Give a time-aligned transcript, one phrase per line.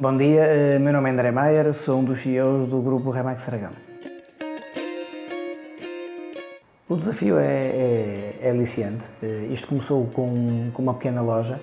[0.00, 3.46] Bom dia, eh, meu nome é André Maier, sou um dos CEOs do grupo Remax
[3.46, 3.72] Aragão.
[6.88, 9.04] O desafio é, é, é aliciante.
[9.22, 11.60] Eh, isto começou com, com uma pequena loja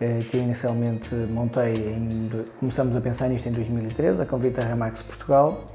[0.00, 2.28] eh, que eu inicialmente montei, em,
[2.58, 5.66] começamos a pensar nisto em 2013, a convite da Remax Portugal,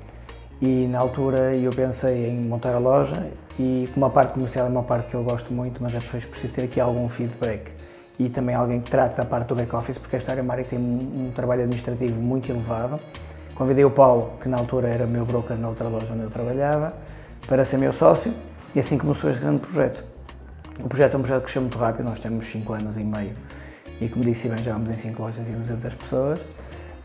[0.62, 3.26] e na altura eu pensei em montar a loja
[3.58, 6.56] e como a parte comercial é uma parte que eu gosto muito, mas é preciso
[6.56, 7.72] ter aqui algum feedback
[8.20, 11.28] e também alguém que trate da parte do back-office, porque esta área Mário tem um,
[11.28, 13.00] um, trabalho administrativo muito elevado.
[13.56, 16.94] Convidei o Paulo, que na altura era meu broker na outra loja onde eu trabalhava,
[17.48, 18.34] para ser meu sócio
[18.74, 20.04] e assim começou este grande projeto.
[20.80, 23.34] O projeto é um projeto que cresceu muito rápido, nós temos 5 anos e meio
[24.02, 26.40] e, como disse bem, já vamos em 5 lojas e 200 pessoas.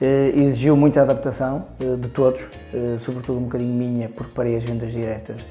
[0.01, 2.41] Eh, exigiu muita adaptação eh, de todos,
[2.73, 5.43] eh, sobretudo um bocadinho minha, porque parei as vendas diretas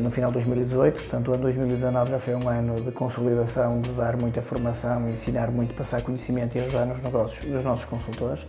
[0.00, 3.90] no final de 2018, portanto o ano 2019 já foi um ano de consolidação, de
[3.90, 8.44] dar muita formação, ensinar muito, passar conhecimento e ajudar nos negócios dos nossos consultores,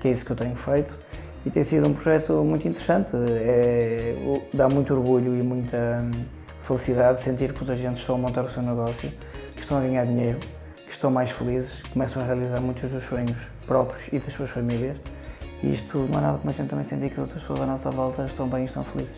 [0.00, 0.98] que é isso que eu tenho feito.
[1.44, 4.14] E tem sido um projeto muito interessante, é,
[4.54, 6.24] dá muito orgulho e muita hum,
[6.62, 9.12] felicidade sentir que os agentes estão a montar o seu negócio,
[9.54, 10.38] que estão a ganhar dinheiro,
[10.86, 14.96] que estão mais felizes, começam a realizar muitos dos sonhos próprios e das suas famílias.
[15.62, 17.66] E isto não é nada como a gente também sentir que as outras pessoas à
[17.66, 19.16] nossa volta estão bem e estão felizes.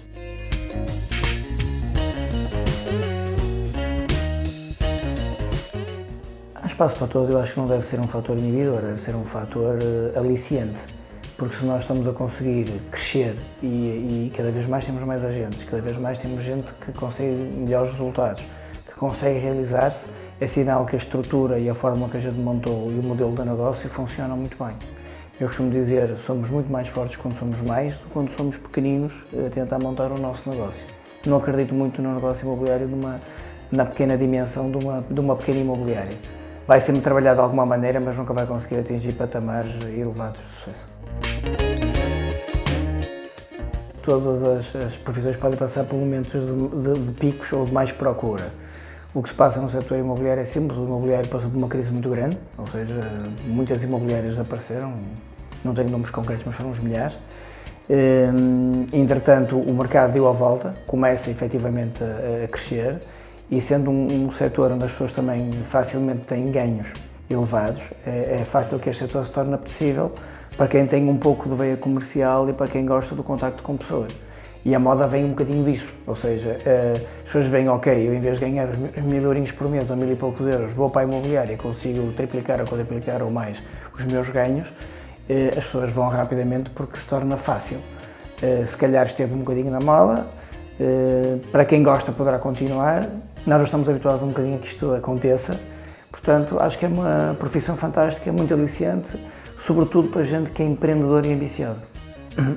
[6.75, 9.25] Espaço para todos, eu acho que não deve ser um fator inibidor, deve ser um
[9.25, 10.81] fator uh, aliciante.
[11.39, 15.63] Porque se nós estamos a conseguir crescer e, e, cada vez mais temos mais agentes,
[15.65, 18.43] cada vez mais temos gente que consegue melhores resultados,
[18.87, 20.07] que consegue realizar-se,
[20.41, 23.35] é sinal que a estrutura e a forma que a gente montou e o modelo
[23.37, 24.75] de negócio funcionam muito bem.
[25.41, 29.13] Eu costumo dizer, somos muito mais fortes quando somos mais do que quando somos pequeninos
[29.47, 30.81] a tentar montar o nosso negócio.
[31.25, 33.21] Não acredito muito no negócio imobiliário numa,
[33.71, 36.17] na pequena dimensão de uma, de uma pequena imobiliária.
[36.67, 40.95] Vai sempre trabalhar de alguma maneira, mas nunca vai conseguir atingir patamares elevados de sucesso.
[44.03, 47.93] Todas as, as profissões podem passar por momentos de, de, de picos ou de mais
[47.93, 48.51] procura.
[49.15, 51.91] O que se passa no setor imobiliário é simples, o imobiliário passou por uma crise
[51.91, 52.95] muito grande, ou seja,
[53.45, 54.95] muitas imobiliárias desapareceram,
[55.65, 57.17] não tenho números concretos, mas foram uns milhares.
[57.89, 63.03] Hum, entretanto, o mercado deu a volta, começa efetivamente a, crescer
[63.51, 66.89] e sendo um, um setor onde as pessoas também facilmente têm ganhos
[67.29, 70.13] elevados, é, é fácil que este setor se torne apetecível
[70.57, 73.77] para quem tem um pouco de veia comercial e para quem gosta do contacto com
[73.77, 74.13] pessoas.
[74.65, 78.15] E a moda vem um bocadinho disso, ou seja, eh, as pessoas veem, ok, eu
[78.15, 78.69] em vez de ganhar
[79.03, 82.13] mil euros por mês ou mil e poucos euros, vou para a imobiliária e consigo
[82.13, 83.63] triplicar ou quadriplicar ou mais
[83.93, 84.67] os meus ganhos,
[85.29, 87.79] eh, as pessoas vão rapidamente porque se torna fácil.
[88.41, 90.27] Eh, se calhar esteve um bocadinho na moda,
[91.53, 93.09] para quem gosta poderá continuar,
[93.47, 95.59] nós estamos habituados um bocadinho a que isto aconteça,
[96.11, 99.19] portanto acho que é uma profissão fantástica, muito aliciante,
[99.67, 101.81] sobretudo para gente que é empreendedor e ambicioso.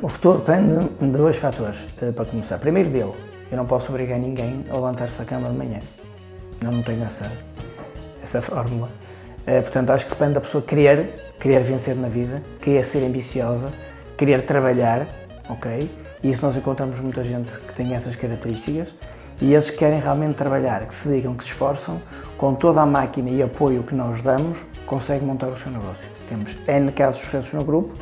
[0.01, 2.57] O futuro depende de dois fatores, eh, para começar.
[2.57, 3.13] Primeiro dele,
[3.51, 5.79] eu não posso obrigar ninguém a levantar-se da cama de manhã.
[6.61, 7.31] Eu não tenho essa,
[8.23, 8.89] essa fórmula.
[9.45, 13.71] Eh, portanto, acho que depende da pessoa querer, querer vencer na vida, querer ser ambiciosa,
[14.17, 15.05] querer trabalhar,
[15.47, 15.89] ok?
[16.23, 18.87] E isso nós encontramos muita gente que tem essas características
[19.41, 22.01] e esses que querem realmente trabalhar, que se digam, que se esforçam,
[22.37, 26.03] com toda a máquina e apoio que nós damos, conseguem montar o seu negócio.
[26.29, 27.93] Temos N casos de sucessos no grupo,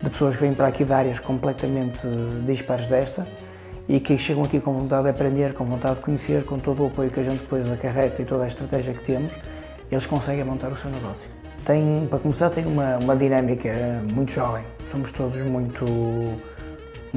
[0.00, 2.00] de pessoas que vêm para aqui de áreas completamente
[2.46, 3.26] dispares desta
[3.88, 6.86] e que chegam aqui com vontade de aprender, com vontade de conhecer, com todo o
[6.86, 9.32] apoio que a gente depois acarreta e toda a estratégia que temos,
[9.90, 11.36] eles conseguem montar o seu negócio.
[11.64, 13.70] Tem, para começar, tem uma, uma dinâmica
[14.12, 14.64] muito jovem.
[14.90, 15.84] Somos todos muito,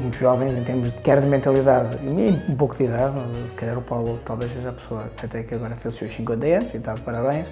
[0.02, 3.16] muito jovens em termos de, quer de mentalidade e um pouco de idade.
[3.50, 6.46] Se calhar o Paulo talvez seja a pessoa até que agora fez os seus 50
[6.48, 7.48] anos e está de parabéns.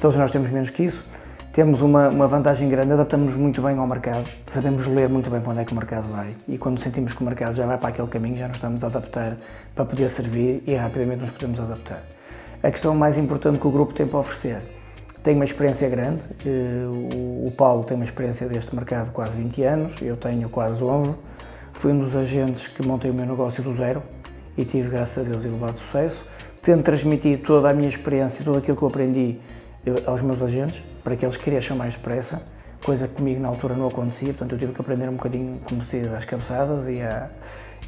[0.00, 1.04] Todos nós temos menos que isso
[1.52, 5.50] temos uma, uma vantagem grande, adaptamos-nos muito bem ao mercado, sabemos ler muito bem para
[5.50, 7.90] onde é que o mercado vai e quando sentimos que o mercado já vai para
[7.90, 9.36] aquele caminho, já nos estamos a adaptar
[9.74, 12.02] para poder servir e rapidamente nos podemos adaptar.
[12.62, 14.62] A questão mais importante que o grupo tem para oferecer
[15.22, 16.86] tem uma experiência grande, eh,
[17.46, 21.14] o Paulo tem uma experiência deste mercado de quase 20 anos, eu tenho quase 11,
[21.82, 24.04] fui um dos agentes que montei o meu negócio do zero
[24.56, 26.24] e tive, graças a Deus, elevado sucesso.
[26.62, 29.40] Tento transmitir toda a minha experiência, tudo aquilo que eu aprendi
[30.06, 32.40] aos meus agentes, para que eles cresçam mais depressa,
[32.84, 35.84] coisa que comigo na altura não acontecia, portanto eu tive que aprender um bocadinho como
[35.86, 37.28] se às cabeçadas e, a,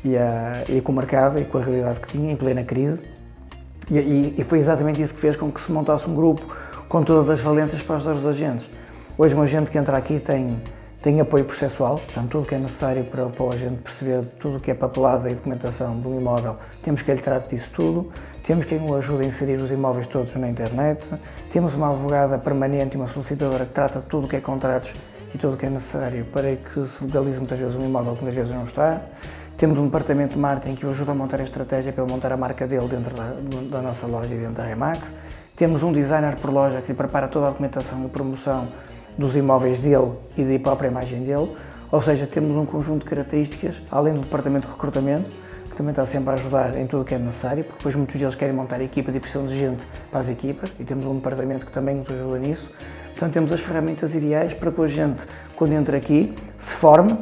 [0.05, 3.01] e, a, e com o mercado e com a realidade que tinha em plena crise.
[3.89, 6.45] E, e, e, foi exatamente isso que fez com que se montasse um grupo
[6.89, 8.67] com todas as valências para ajudar os agentes.
[9.17, 10.61] Hoje um agente que entra aqui tem
[11.05, 14.29] tem apoio processual, portanto, tudo o que é necessário para, para o agente perceber de
[14.37, 18.11] tudo o que é papelada e documentação do imóvel, temos que ele trate disso tudo.
[18.43, 21.07] Temos quem o ajude a inserir os imóveis todos na internet.
[21.53, 24.95] Temos uma advogada permanente e uma solicitadora que trata de tudo o que é contratos
[25.35, 28.25] e tudo o que é necessário para que se legalize muitas vezes um imóvel que
[28.25, 29.03] muitas vezes não está.
[29.59, 32.33] Temos um departamento de marketing que o ajuda a montar a estratégia para ele montar
[32.33, 33.35] a marca dele dentro da,
[33.71, 35.01] da nossa loja e dentro da Remax.
[35.55, 38.69] Temos um designer por loja que lhe prepara toda a documentação e promoção
[39.17, 41.55] dos imóveis dele e da própria imagem dele.
[41.91, 45.31] Ou seja, temos um conjunto de características, além do departamento de recrutamento,
[45.71, 48.19] que também está sempre a ajudar em tudo o que é necessário, porque depois muitos
[48.19, 51.67] deles querem montar equipas e precisam de gente para as equipas, e temos um departamento
[51.67, 52.69] que também nos ajuda nisso.
[53.11, 55.23] Portanto, temos as ferramentas ideais para que a gente,
[55.55, 57.17] quando entra aqui, se forme,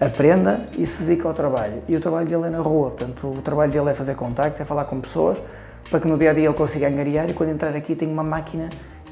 [0.00, 1.82] aprenda e se dedique ao trabalho.
[1.88, 4.64] E o trabalho dele é na rua, portanto, o trabalho dele é fazer contactos, é
[4.64, 5.38] falar com pessoas,
[5.90, 8.22] para que no dia a dia ele consiga angariar e quando entrar aqui tem uma
[8.22, 8.68] máquina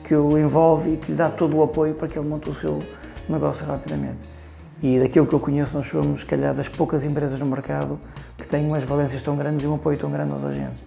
[0.07, 2.55] que o envolve e que lhe dá todo o apoio para que ele monte o
[2.55, 2.81] seu
[3.29, 4.19] negócio rapidamente.
[4.81, 7.99] E daquilo que eu conheço, nós somos, se calhar, das poucas empresas no mercado
[8.39, 10.79] que têm umas valências tão grandes e um apoio tão grande aos agentes.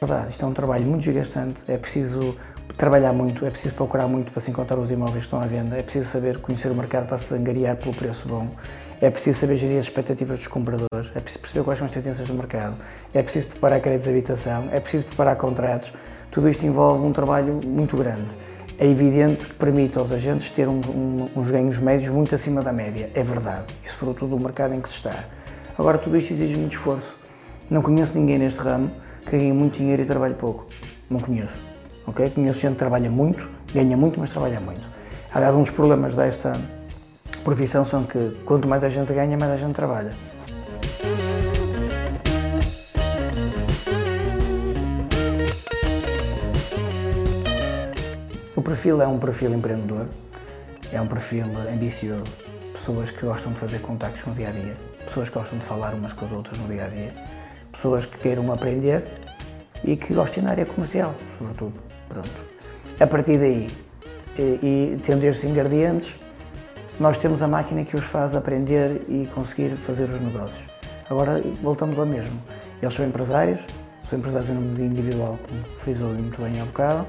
[0.00, 2.36] Verdade, isto é um trabalho muito desgastante, é preciso
[2.76, 5.76] trabalhar muito, é preciso procurar muito para se encontrar os imóveis que estão à venda,
[5.76, 8.48] é preciso saber conhecer o mercado para se angariar pelo preço bom,
[9.00, 12.26] é preciso saber gerir as expectativas dos compradores, é preciso perceber quais são as tendências
[12.26, 12.76] do mercado,
[13.14, 15.92] é preciso preparar créditos de habitação, é preciso preparar contratos,
[16.30, 18.26] tudo isto envolve um trabalho muito grande.
[18.78, 22.72] É evidente que permite aos agentes ter um, um, uns ganhos médios muito acima da
[22.72, 25.24] média, é verdade, isso fruto do mercado em que se está.
[25.78, 27.14] Agora, tudo isto exige muito esforço.
[27.70, 28.90] Não conheço ninguém neste ramo
[29.24, 30.66] que ganhe muito dinheiro e trabalhe pouco.
[31.08, 31.54] Não conheço.
[32.06, 32.30] Okay?
[32.30, 34.80] Conheço gente que trabalha muito, ganha muito, mas trabalha muito.
[35.32, 36.58] Aliás, um dos problemas desta
[37.44, 40.12] profissão são que quanto mais a gente ganha, mais a gente trabalha.
[48.54, 50.06] O perfil é um perfil empreendedor,
[50.92, 52.24] é um perfil ambicioso,
[52.72, 54.76] pessoas que gostam de fazer contactos no dia a dia,
[55.06, 57.14] pessoas que gostam de falar umas com as outras no dia a dia,
[57.72, 59.04] pessoas que queiram aprender
[59.84, 61.74] e que gostem na área comercial, sobretudo.
[62.08, 62.30] Pronto.
[62.98, 63.70] A partir daí,
[64.38, 66.14] e, e tendo estes ingredientes,
[67.00, 70.62] nós temos a máquina que os faz aprender e conseguir fazer os negócios.
[71.08, 72.40] Agora voltamos ao mesmo.
[72.82, 73.60] Eles são empresários,
[74.08, 77.06] são empresários em nome individual, como frisou muito bem há bocado,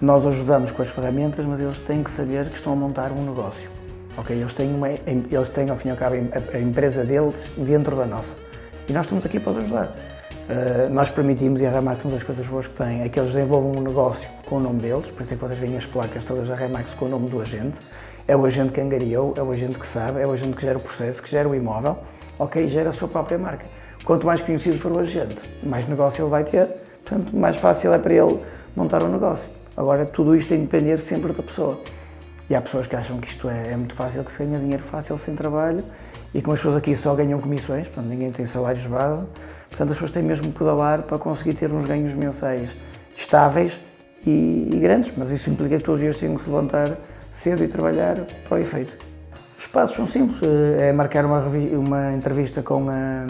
[0.00, 3.24] nós ajudamos com as ferramentas, mas eles têm que saber que estão a montar um
[3.24, 3.70] negócio.
[4.16, 4.36] Ok?
[4.36, 7.96] Eles têm, uma, eles têm ao fim e ao cabo, a, a empresa deles dentro
[7.96, 8.34] da nossa.
[8.88, 9.86] E nós estamos aqui para os ajudar.
[10.42, 13.32] Uh, nós permitimos, e a Remax, uma das coisas boas que tem, é que eles
[13.32, 16.24] desenvolvam um negócio com o nome deles, por isso é que vocês veem as placas
[16.24, 17.78] todas da Remax com o nome do agente.
[18.26, 20.78] É o agente que angariou, é o agente que sabe, é o agente que gera
[20.78, 21.98] o processo, que gera o imóvel,
[22.38, 22.64] ok?
[22.64, 23.64] E gera a sua própria marca.
[24.04, 26.68] Quanto mais conhecido for o agente, mais negócio ele vai ter,
[27.04, 28.38] portanto, mais fácil é para ele
[28.76, 29.44] montar o um negócio.
[29.76, 31.80] Agora, tudo isto tem de depender sempre da pessoa.
[32.50, 34.82] E há pessoas que acham que isto é, é muito fácil, que se ganha dinheiro
[34.82, 35.84] fácil sem trabalho
[36.34, 39.24] e como as pessoas aqui só ganham comissões, portanto ninguém tem salários base,
[39.68, 42.70] portanto as pessoas têm mesmo que pedalar para conseguir ter uns ganhos mensais
[43.16, 43.78] estáveis
[44.26, 46.96] e, e grandes, mas isso implica que todos os dias têm que se levantar
[47.32, 48.16] cedo e trabalhar
[48.48, 48.96] para o efeito.
[49.58, 53.26] Os passos são simples, eh, é marcar uma, uma entrevista com, a,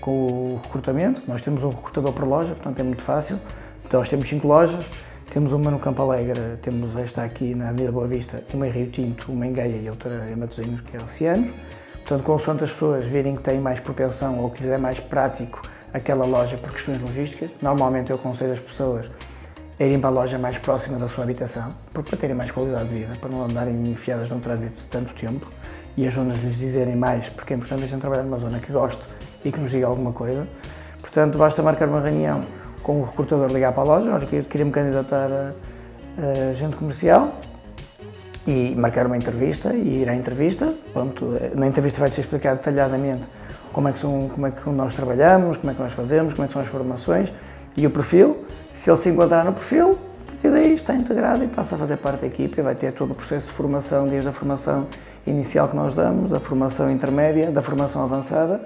[0.00, 3.38] com o recrutamento, nós temos um recrutador por loja, portanto é muito fácil,
[3.86, 4.84] então nós temos cinco lojas,
[5.30, 8.90] temos uma no Campo Alegre, temos esta aqui na Avenida Boa Vista, uma em Rio
[8.90, 11.50] Tinto, uma em Gaia e outra em Matosinhos, que é Oceanos.
[11.94, 15.62] Portanto, consoante as pessoas virem que têm mais propensão ou que é mais prático
[15.92, 19.06] aquela loja por questões logísticas, normalmente eu aconselho as pessoas
[19.78, 22.94] a irem para a loja mais próxima da sua habitação, para terem mais qualidade de
[22.94, 25.48] vida, para não andarem enfiadas num trânsito tanto tempo
[25.96, 28.72] e as zonas lhes dizerem mais, porque é importante a gente trabalhar numa zona que
[28.72, 29.02] goste
[29.44, 30.46] e que nos diga alguma coisa.
[31.00, 32.44] Portanto, basta marcar uma reunião
[32.82, 35.52] com o recrutador ligar para a loja, olha, queria-me candidatar a,
[36.20, 37.40] a agente comercial
[38.46, 40.72] e marcar uma entrevista e ir à entrevista.
[40.92, 43.24] Pronto, na entrevista vai-se explicar detalhadamente
[43.72, 46.44] como é, que são, como é que nós trabalhamos, como é que nós fazemos, como
[46.44, 47.32] é que são as formações
[47.76, 48.44] e o perfil.
[48.74, 51.96] Se ele se encontrar no perfil, a partir daí está integrado e passa a fazer
[51.96, 54.86] parte da equipa e vai ter todo o processo de formação, desde a formação
[55.26, 58.60] inicial que nós damos, da formação intermédia, da formação avançada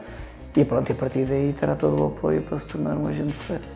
[0.56, 3.28] e pronto, e a partir daí terá todo o apoio para se tornar um agente
[3.28, 3.68] de sucesso.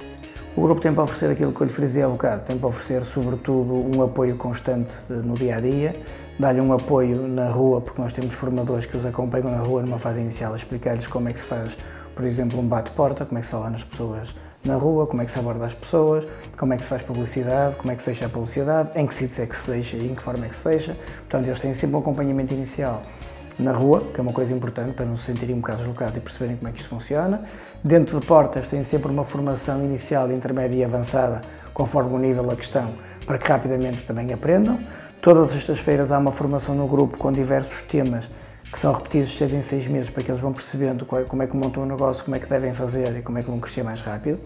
[0.57, 3.03] O grupo tem para oferecer aquilo que eu lhe frisei há bocado, tem para oferecer
[3.05, 5.95] sobretudo um apoio constante no dia a dia,
[6.39, 9.99] dar-lhe um apoio na rua, porque nós temos formadores que os acompanham na rua numa
[9.99, 11.71] fase inicial, a explicar-lhes como é que se faz,
[12.15, 15.25] por exemplo, um bate-porta, como é que se fala nas pessoas na rua, como é
[15.25, 16.25] que se aborda as pessoas,
[16.57, 19.15] como é que se faz publicidade, como é que se deixa a publicidade, em que
[19.15, 20.97] sítios é que se deixa e em que forma é que se deixa.
[21.21, 23.03] Portanto, eles têm sempre um acompanhamento inicial
[23.59, 26.21] na rua, que é uma coisa importante para não se sentirem um bocado deslocados e
[26.21, 27.43] perceberem como é que isto funciona.
[27.83, 31.43] Dentro de portas tem sempre uma formação inicial, intermédia e avançada,
[31.75, 32.93] conforme o nível da questão,
[33.27, 34.79] para que rapidamente também aprendam.
[35.21, 38.29] Todas estas feiras há uma formação no grupo com diversos temas
[38.73, 41.55] que são repetidos seis em seis meses para que eles vão percebendo como é que
[41.55, 43.83] montam o um negócio, como é que devem fazer e como é que vão crescer
[43.83, 44.41] mais rápido.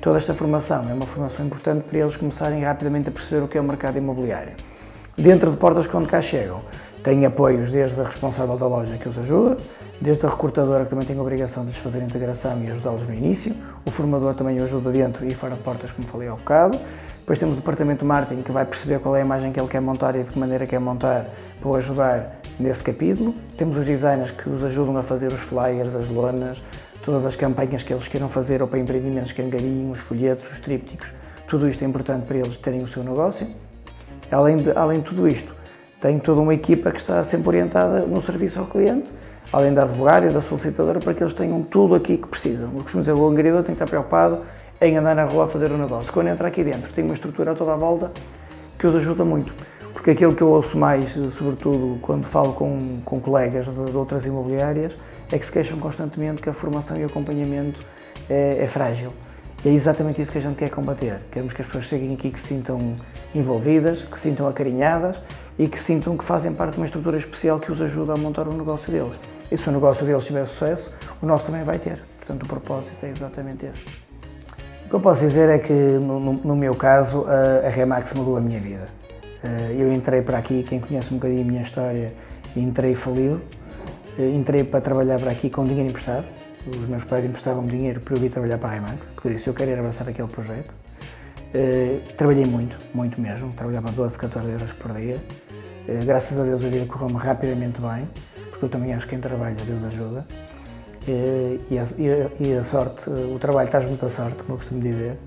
[0.00, 3.58] toda esta formação é uma formação importante para eles começarem rapidamente a perceber o que
[3.58, 4.52] é o mercado imobiliário.
[5.18, 6.60] Dentro de portas quando cá chegam,
[7.02, 9.58] têm apoios desde a responsável da loja que os ajuda,
[10.00, 13.08] desde a recrutadora que também tem a obrigação de lhes fazer a integração e ajudá-los
[13.08, 16.32] no início, o formador também o ajuda dentro e fora de portas, como falei há
[16.32, 16.78] bocado.
[17.18, 19.68] Depois temos o departamento de marketing que vai perceber qual é a imagem que ele
[19.68, 21.26] quer montar e de que maneira quer montar
[21.60, 23.34] para o ajudar nesse capítulo.
[23.56, 26.62] Temos os designers que os ajudam a fazer os flyers, as lonas,
[27.04, 31.08] todas as campanhas que eles queiram fazer ou para empreendimentos que os folhetos, os trípticos.
[31.48, 33.46] Tudo isto é importante para eles terem o seu negócio.
[34.30, 35.54] Além de, além de tudo isto,
[36.00, 39.12] tem toda uma equipa que está sempre orientada no serviço ao cliente
[39.52, 42.70] além da advogada e da solicitadora, para que eles tenham tudo aqui que precisam.
[42.74, 44.40] Eu costumo dizer, o angariador tem que estar preocupado
[44.80, 46.10] em andar na rua a fazer o negócio.
[46.12, 48.10] Quando entra aqui dentro, tem uma estrutura toda à volta
[48.78, 49.52] que os ajuda muito.
[50.02, 54.26] Porque aquilo que eu ouço mais, sobretudo quando falo com, com colegas de, de outras
[54.26, 54.96] imobiliárias,
[55.30, 57.80] é que se queixam constantemente que a formação e o acompanhamento
[58.28, 59.12] é, é frágil.
[59.64, 61.20] E é exatamente isso que a gente quer combater.
[61.30, 62.96] Queremos que as pessoas cheguem aqui que se sintam
[63.32, 65.20] envolvidas, que se sintam acarinhadas
[65.56, 68.48] e que sintam que fazem parte de uma estrutura especial que os ajuda a montar
[68.48, 69.14] o negócio deles.
[69.52, 70.92] E se o negócio deles tiver sucesso,
[71.22, 72.02] o nosso também vai ter.
[72.18, 73.78] Portanto, o propósito é exatamente esse.
[74.84, 78.36] O que eu posso dizer é que, no, no meu caso, a, a Remax mudou
[78.36, 79.01] a minha vida.
[79.44, 82.12] Eh, eu entrei para aqui, quem conhece um bocadinho a minha história,
[82.56, 83.40] entrei falido.
[84.18, 86.24] Eh, entrei para trabalhar para aqui com dinheiro emprestado.
[86.66, 89.48] Os meus pais emprestavam-me dinheiro para eu vir trabalhar para a Remax, porque eu disse
[89.48, 90.72] eu quero abraçar aquele projeto.
[91.54, 93.52] Uh, trabalhei muito, muito mesmo.
[93.52, 95.18] Trabalhava 12, 14 euros por dia.
[96.06, 98.08] Graças a Deus a vida correu-me rapidamente bem
[98.62, 100.24] porque eu também acho que quem trabalha, Deus ajuda.
[101.08, 101.86] E, e, a,
[102.38, 105.18] e a, sorte, o trabalho traz muita sorte, como eu costumo dizer.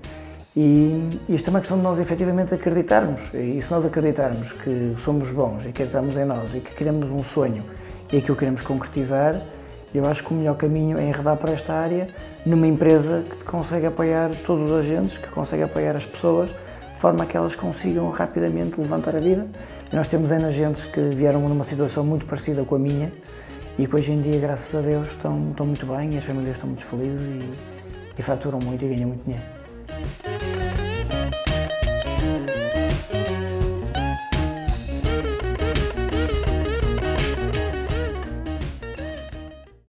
[0.58, 3.20] E isto é uma questão de nós efetivamente acreditarmos.
[3.34, 7.22] E se nós acreditarmos que somos bons e acreditamos em nós e que queremos um
[7.22, 7.62] sonho
[8.10, 9.42] e que o queremos concretizar,
[9.94, 12.08] eu acho que o melhor caminho é enredar para esta área
[12.46, 17.24] numa empresa que consegue apoiar todos os agentes, que consegue apoiar as pessoas, de forma
[17.24, 19.46] a que elas consigam rapidamente levantar a vida
[19.92, 23.12] e nós temos N agentes que vieram numa situação muito parecida com a minha
[23.78, 26.56] e que hoje em dia, graças a Deus, estão, estão muito bem e as famílias
[26.56, 27.54] estão muito felizes e,
[28.18, 30.45] e faturam muito e ganham muito dinheiro.